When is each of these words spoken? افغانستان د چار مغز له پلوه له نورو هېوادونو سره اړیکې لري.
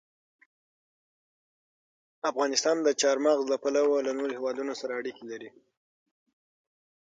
افغانستان 2.29 2.77
د 2.83 2.87
چار 3.01 3.17
مغز 3.25 3.41
له 3.51 3.57
پلوه 3.63 3.97
له 4.07 4.11
نورو 4.17 4.35
هېوادونو 4.37 4.73
سره 4.81 4.93
اړیکې 4.99 5.23
لري. 5.31 5.49